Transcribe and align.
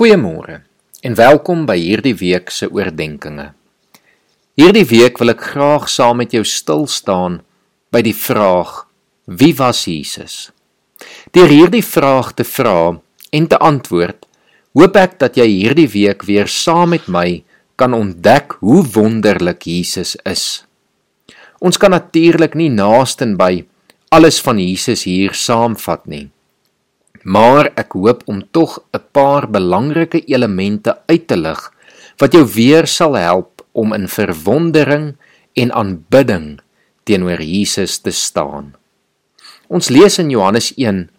Goeiemôre 0.00 0.62
en 1.04 1.14
welkom 1.14 1.66
by 1.68 1.74
hierdie 1.76 2.14
week 2.16 2.48
se 2.48 2.64
oordeenkings. 2.72 3.50
Hierdie 4.56 4.86
week 4.88 5.20
wil 5.20 5.34
ek 5.34 5.42
graag 5.50 5.90
saam 5.92 6.22
met 6.22 6.32
jou 6.32 6.40
stil 6.48 6.86
staan 6.88 7.36
by 7.92 8.00
die 8.06 8.14
vraag: 8.16 8.86
Wie 9.28 9.52
was 9.58 9.82
Jesus? 9.84 10.38
Deur 11.36 11.52
hierdie 11.52 11.84
vraag 11.84 12.32
te 12.32 12.48
vra 12.48 12.96
en 13.28 13.50
te 13.52 13.60
antwoord, 13.60 14.24
hoop 14.72 14.96
ek 14.96 15.20
dat 15.20 15.36
jy 15.36 15.50
hierdie 15.50 15.90
week 15.92 16.24
weer 16.24 16.48
saam 16.48 16.96
met 16.96 17.04
my 17.04 17.44
kan 17.76 17.92
ontdek 17.92 18.56
hoe 18.64 18.80
wonderlik 18.96 19.68
Jesus 19.68 20.16
is. 20.24 20.64
Ons 21.60 21.76
kan 21.76 21.92
natuurlik 21.92 22.56
nie 22.56 22.72
naasten 22.72 23.36
by 23.36 23.66
alles 24.08 24.40
van 24.40 24.64
Jesus 24.64 25.04
hier 25.04 25.36
saamvat 25.36 26.08
nie. 26.08 26.30
Maar 27.22 27.72
ek 27.76 27.92
hoop 27.92 28.22
om 28.26 28.42
tog 28.50 28.80
'n 28.92 29.02
paar 29.12 29.50
belangrike 29.50 30.24
elemente 30.24 30.98
uit 31.06 31.26
te 31.26 31.36
lig 31.36 31.72
wat 32.18 32.32
jou 32.32 32.44
weer 32.44 32.86
sal 32.86 33.16
help 33.16 33.64
om 33.72 33.92
in 33.92 34.08
verwondering 34.08 35.16
en 35.52 35.72
aanbidding 35.72 36.60
teenoor 37.04 37.42
Jesus 37.42 37.98
te 37.98 38.10
staan. 38.10 38.74
Ons 39.68 39.88
lees 39.88 40.18
in 40.18 40.30
Johannes 40.30 40.72
1 40.76 41.10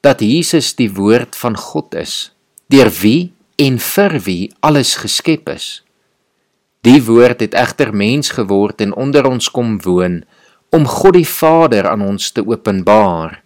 dat 0.00 0.20
Jesus 0.20 0.74
die 0.74 0.90
woord 0.92 1.36
van 1.36 1.56
God 1.56 1.94
is, 1.94 2.32
deur 2.66 2.90
wie 3.02 3.32
en 3.56 3.78
vir 3.78 4.18
wie 4.24 4.52
alles 4.60 4.96
geskep 5.02 5.48
is. 5.48 5.82
Die 6.86 7.02
woord 7.02 7.42
het 7.42 7.56
egter 7.58 7.90
mens 7.94 8.30
geword 8.36 8.80
en 8.80 8.94
onder 8.94 9.26
ons 9.26 9.50
kom 9.50 9.76
woon 9.82 10.22
om 10.70 10.86
God 10.86 11.16
die 11.18 11.26
Vader 11.26 11.88
aan 11.90 12.04
ons 12.06 12.30
te 12.32 12.44
openbaar. 12.46 13.42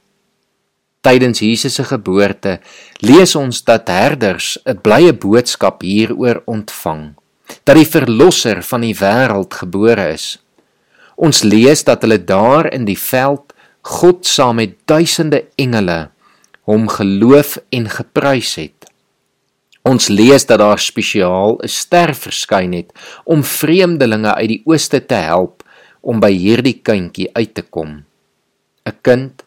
Tydens 1.02 1.40
Jesus 1.42 1.74
se 1.74 1.84
geboorte 1.84 2.60
lees 3.02 3.34
ons 3.34 3.64
dat 3.66 3.88
herders 3.90 4.58
'n 4.64 4.78
blye 4.86 5.12
boodskap 5.12 5.82
hieroor 5.82 6.42
ontvang, 6.46 7.14
dat 7.64 7.76
die 7.76 7.86
verlosser 7.86 8.62
van 8.62 8.80
die 8.80 8.94
wêreld 8.94 9.54
gebore 9.54 10.12
is. 10.12 10.38
Ons 11.16 11.42
lees 11.42 11.84
dat 11.84 12.02
hulle 12.02 12.24
daar 12.24 12.72
in 12.72 12.84
die 12.84 12.98
veld 12.98 13.52
God 13.82 14.26
saam 14.26 14.56
met 14.56 14.78
duisende 14.86 15.44
engele 15.56 16.10
hom 16.62 16.88
geloof 16.88 17.58
en 17.70 17.88
geprys 17.90 18.54
het. 18.54 18.86
Ons 19.82 20.06
lees 20.08 20.46
dat 20.46 20.60
daar 20.62 20.78
spesiaal 20.78 21.58
'n 21.58 21.68
ster 21.68 22.14
verskyn 22.14 22.72
het 22.72 22.92
om 23.24 23.42
vreemdelinge 23.42 24.34
uit 24.34 24.48
die 24.48 24.62
ooste 24.64 25.06
te 25.06 25.14
help 25.14 25.62
om 26.00 26.20
by 26.20 26.30
hierdie 26.30 26.80
kindjie 26.82 27.30
uit 27.34 27.54
te 27.54 27.62
kom. 27.62 28.04
'n 28.86 28.96
Kind 29.02 29.42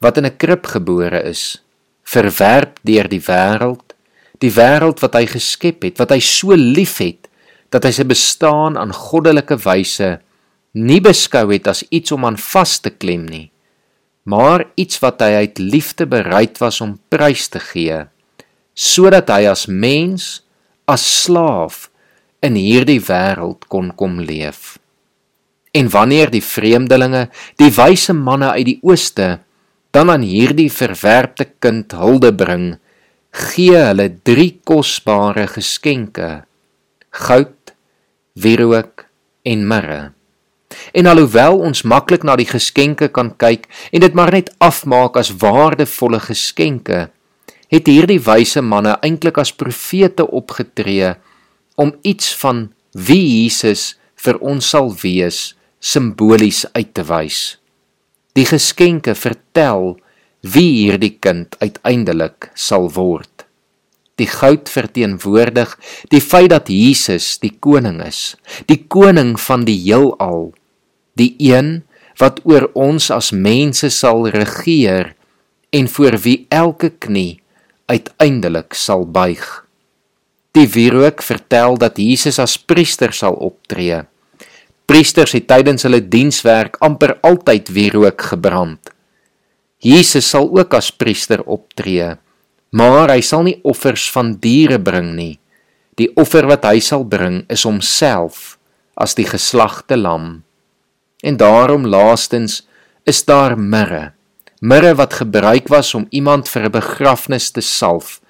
wat 0.00 0.18
in 0.18 0.26
'n 0.26 0.36
krib 0.36 0.66
gebore 0.66 1.22
is, 1.22 1.62
verwerp 2.04 2.78
deur 2.82 3.08
die 3.08 3.20
wêreld, 3.20 3.94
die 4.38 4.50
wêreld 4.50 5.00
wat 5.00 5.14
hy 5.14 5.26
geskep 5.26 5.82
het, 5.82 5.98
wat 5.98 6.10
hy 6.10 6.20
so 6.20 6.54
liefhet 6.54 7.28
dat 7.70 7.84
hy 7.84 7.90
sy 7.90 8.04
bestaan 8.04 8.76
aan 8.78 8.92
goddelike 8.92 9.56
wyse 9.64 10.18
nie 10.76 11.00
beskou 11.00 11.48
het 11.52 11.66
as 11.66 11.84
iets 11.90 12.12
om 12.12 12.24
aan 12.28 12.36
vas 12.36 12.78
te 12.84 12.90
klem 12.90 13.24
nie, 13.26 13.50
maar 14.24 14.66
iets 14.76 15.00
wat 15.00 15.22
hy 15.24 15.46
uit 15.46 15.58
liefde 15.58 16.06
bereid 16.06 16.60
was 16.60 16.80
om 16.84 16.98
prys 17.08 17.48
te 17.48 17.62
gee, 17.62 18.04
sodat 18.74 19.30
hy 19.32 19.46
as 19.48 19.66
mens, 19.66 20.42
as 20.86 21.02
slaaf 21.24 21.88
in 22.44 22.58
hierdie 22.58 23.00
wêreld 23.00 23.64
kon 23.72 23.90
kom 23.96 24.20
leef. 24.20 24.76
En 25.72 25.88
wanneer 25.92 26.30
die 26.32 26.44
vreemdelinge, 26.44 27.26
die 27.60 27.72
wyse 27.72 28.14
manne 28.16 28.52
uit 28.56 28.68
die 28.68 28.78
ooste 28.82 29.38
dan 29.96 30.12
aan 30.12 30.24
hierdie 30.28 30.68
verwerpte 30.68 31.46
kind 31.64 31.94
hulde 31.96 32.28
bring, 32.36 32.74
gee 33.32 33.78
hulle 33.80 34.10
drie 34.28 34.58
kosbare 34.68 35.46
geskenke: 35.48 36.44
goud, 37.24 37.72
wierook 38.36 39.06
en 39.48 39.64
mirre. 39.64 40.02
En 40.92 41.08
alhoewel 41.08 41.62
ons 41.64 41.84
maklik 41.88 42.26
na 42.28 42.36
die 42.36 42.48
geskenke 42.48 43.08
kan 43.08 43.32
kyk 43.40 43.64
en 43.88 44.04
dit 44.04 44.16
maar 44.18 44.34
net 44.36 44.52
afmaak 44.60 45.16
as 45.16 45.32
waardevolle 45.40 46.20
geskenke, 46.20 47.06
het 47.72 47.88
hierdie 47.88 48.20
wyse 48.20 48.60
manne 48.60 48.98
eintlik 49.00 49.40
as 49.40 49.54
profete 49.54 50.26
opgetree 50.28 51.14
om 51.80 51.94
iets 52.04 52.34
van 52.42 52.66
wie 52.92 53.22
Jesus 53.22 53.94
vir 54.20 54.36
ons 54.44 54.74
sal 54.74 54.92
wees 55.00 55.54
simbolies 55.80 56.66
uit 56.76 56.92
te 56.92 57.04
wys. 57.08 57.56
Die 58.36 58.44
geskenke 58.44 59.14
vertel 59.16 59.96
wie 60.44 60.84
hierdie 60.84 61.14
kind 61.24 61.56
uiteindelik 61.62 62.50
sal 62.52 62.90
word. 62.92 63.46
Die 64.20 64.28
goud 64.28 64.68
verteenwoordig 64.72 65.72
die 66.12 66.20
feit 66.20 66.52
dat 66.52 66.68
Jesus 66.72 67.36
die 67.40 67.52
koning 67.52 68.02
is, 68.04 68.36
die 68.68 68.82
koning 68.92 69.34
van 69.40 69.64
die 69.68 69.76
heelal, 69.80 70.50
die 71.16 71.32
een 71.40 71.80
wat 72.20 72.42
oor 72.48 72.68
ons 72.76 73.08
as 73.12 73.32
mense 73.32 73.88
sal 73.92 74.28
regeer 74.32 75.14
en 75.72 75.88
voor 75.88 76.16
wie 76.24 76.46
elke 76.52 76.92
knie 76.92 77.40
uiteindelik 77.88 78.76
sal 78.76 79.04
buig. 79.08 79.44
Die 80.56 80.68
wierook 80.72 81.24
vertel 81.24 81.76
dat 81.80 82.00
Jesus 82.00 82.40
as 82.40 82.56
priester 82.56 83.12
sal 83.16 83.36
optree 83.36 84.04
Priesters 84.86 85.32
het 85.34 85.48
tydens 85.50 85.82
hulle 85.82 85.98
dienswerk 85.98 86.76
amper 86.84 87.16
altyd 87.26 87.72
wierook 87.74 88.22
gebrand. 88.28 88.92
Jesus 89.82 90.28
sal 90.30 90.46
ook 90.46 90.76
as 90.78 90.92
priester 90.94 91.42
optree, 91.42 92.12
maar 92.70 93.10
hy 93.10 93.18
sal 93.20 93.42
nie 93.48 93.58
offers 93.66 94.06
van 94.14 94.36
diere 94.42 94.78
bring 94.78 95.16
nie. 95.18 95.34
Die 95.98 96.06
offer 96.14 96.46
wat 96.46 96.68
hy 96.68 96.78
sal 96.84 97.02
bring 97.08 97.42
is 97.50 97.64
homself 97.66 98.56
as 98.94 99.16
die 99.18 99.26
geslagte 99.26 99.98
lam. 99.98 100.44
En 101.26 101.36
daarom 101.40 101.88
laastens 101.90 102.62
is 103.08 103.24
daar 103.26 103.56
mirre. 103.58 104.12
Mirre 104.60 104.94
wat 104.94 105.18
gebruik 105.18 105.66
was 105.68 105.94
om 105.98 106.06
iemand 106.10 106.48
vir 106.48 106.68
'n 106.68 106.72
begrafnis 106.78 107.50
te 107.50 107.60
salf. 107.60 108.20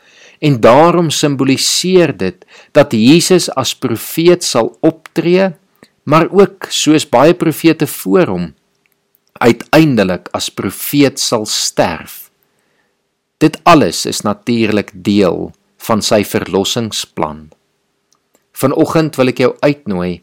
En 0.41 0.61
daarom 0.61 1.11
simboliseer 1.11 2.17
dit 2.17 2.45
dat 2.73 2.93
Jesus 2.93 3.51
as 3.51 3.75
profeet 3.75 4.45
sal 4.45 4.77
optree 4.81 5.53
maar 6.07 6.31
ook 6.31 6.71
soos 6.71 7.07
baie 7.11 7.35
profete 7.35 7.87
voor 7.87 8.31
hom 8.31 8.47
uiteindelik 9.39 10.31
as 10.33 10.49
profeet 10.49 11.21
sal 11.21 11.47
sterf. 11.47 12.31
Dit 13.43 13.61
alles 13.69 14.07
is 14.09 14.23
natuurlik 14.25 14.91
deel 14.95 15.51
van 15.87 16.03
sy 16.03 16.23
verlossingsplan. 16.25 17.51
Vanoggend 18.57 19.19
wil 19.21 19.33
ek 19.35 19.43
jou 19.45 19.53
uitnooi 19.61 20.23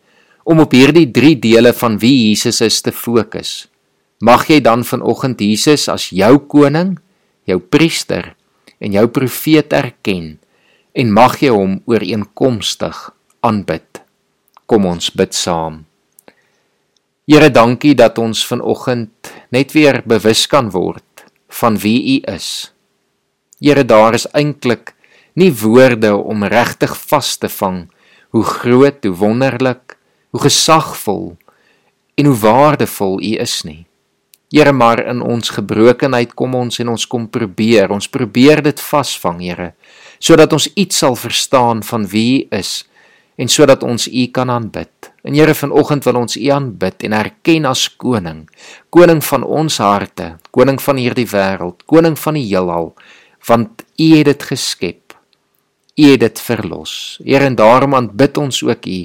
om 0.50 0.64
op 0.64 0.74
hierdie 0.74 1.06
3 1.14 1.36
dele 1.44 1.74
van 1.78 2.00
wie 2.02 2.16
Jesus 2.30 2.62
is 2.66 2.82
te 2.82 2.92
fokus. 2.92 3.68
Mag 4.24 4.48
jy 4.50 4.60
dan 4.64 4.84
vanoggend 4.88 5.42
Jesus 5.44 5.86
as 5.92 6.10
jou 6.10 6.40
koning, 6.50 6.98
jou 7.46 7.60
priester 7.60 8.34
en 8.80 8.96
jou 8.96 9.06
profeet 9.12 9.74
erken 9.76 10.38
en 10.94 11.14
mag 11.14 11.38
jy 11.42 11.52
hom 11.54 11.82
ooreenkomstig 11.90 13.10
aanbid. 13.46 14.03
Kom 14.66 14.86
ons 14.88 15.10
bid 15.12 15.34
saam. 15.36 15.84
Here, 17.28 17.50
dankie 17.52 17.94
dat 17.96 18.18
ons 18.20 18.44
vanoggend 18.48 19.32
net 19.52 19.72
weer 19.76 20.02
bewus 20.08 20.46
kan 20.48 20.70
word 20.72 21.26
van 21.60 21.78
wie 21.80 22.00
U 22.18 22.34
is. 22.34 22.72
Here, 23.60 23.84
daar 23.84 24.16
is 24.16 24.28
eintlik 24.32 24.94
nie 25.40 25.52
woorde 25.52 26.14
om 26.16 26.44
regtig 26.44 26.96
vas 27.10 27.36
te 27.38 27.50
vang 27.50 27.86
hoe 28.34 28.44
groot, 28.44 29.04
hoe 29.04 29.16
wonderlik, 29.16 29.98
hoe 30.32 30.42
gesagvol 30.42 31.36
en 32.18 32.30
hoe 32.30 32.40
waardevol 32.40 33.20
U 33.20 33.34
is 33.44 33.62
nie. 33.68 33.84
Here, 34.54 34.72
maar 34.72 35.02
in 35.06 35.22
ons 35.22 35.54
gebrokenheid 35.56 36.36
kom 36.40 36.56
ons 36.56 36.80
en 36.80 36.94
ons 36.94 37.06
kom 37.10 37.28
probeer, 37.28 37.92
ons 37.92 38.08
probeer 38.08 38.64
dit 38.64 38.80
vasvang, 38.80 39.44
Here, 39.44 39.74
sodat 40.20 40.54
ons 40.56 40.70
iets 40.76 41.04
sal 41.04 41.16
verstaan 41.20 41.84
van 41.84 42.08
wie 42.08 42.44
U 42.44 42.60
is 42.60 42.84
en 43.36 43.50
sodat 43.50 43.84
ons 43.84 44.08
U 44.08 44.28
kan 44.32 44.50
aanbid. 44.50 45.12
En 45.24 45.34
Here 45.34 45.54
vanoggend 45.56 46.04
wil 46.04 46.20
ons 46.22 46.38
U 46.38 46.48
aanbid 46.54 47.04
en 47.04 47.14
erken 47.18 47.66
as 47.66 47.88
koning, 47.98 48.46
koning 48.90 49.24
van 49.24 49.44
ons 49.44 49.78
harte, 49.78 50.38
koning 50.52 50.82
van 50.82 51.00
hierdie 51.02 51.28
wêreld, 51.32 51.84
koning 51.86 52.18
van 52.20 52.38
die 52.38 52.46
heelal, 52.46 52.94
want 53.48 53.84
U 54.00 54.10
het 54.18 54.26
dit 54.26 54.44
geskep. 54.44 55.18
U 55.94 56.06
het 56.10 56.20
dit 56.20 56.40
verlos. 56.42 57.20
Here 57.24 57.46
en 57.46 57.56
daarom 57.56 57.96
aanbid 57.96 58.38
ons 58.38 58.64
ook 58.64 58.86
U 58.86 59.02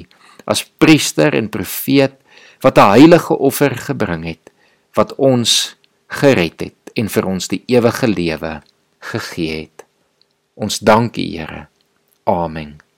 as 0.49 0.63
priester 0.81 1.35
en 1.37 1.49
profeet 1.49 2.15
wat 2.61 2.77
'n 2.77 2.89
heilige 2.97 3.37
offer 3.37 3.75
gebring 3.77 4.25
het 4.25 4.49
wat 4.97 5.15
ons 5.15 5.75
gered 6.07 6.59
het 6.59 6.79
en 6.95 7.09
vir 7.09 7.25
ons 7.25 7.47
die 7.47 7.63
ewige 7.67 8.07
lewe 8.07 8.61
gegee 8.99 9.61
het. 9.61 9.85
Ons 10.55 10.79
dank 10.79 11.17
U 11.17 11.21
Here. 11.21 11.67
Amen. 12.25 12.88